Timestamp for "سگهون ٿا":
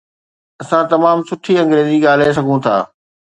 2.37-2.75